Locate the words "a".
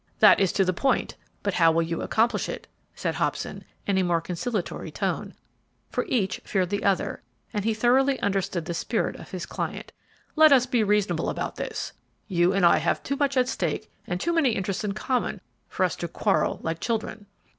3.99-4.03